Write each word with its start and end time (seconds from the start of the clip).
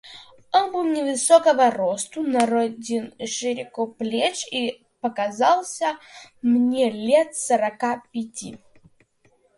Он 0.51 0.71
был 0.71 0.83
невысокого 0.83 1.69
росту, 1.69 2.23
дороден 2.23 3.13
и 3.19 3.27
широкоплеч, 3.27 4.47
и 4.51 4.83
показался 4.99 5.95
мне 6.41 6.89
лет 6.89 7.35
сорока 7.35 8.01
пяти. 8.11 8.57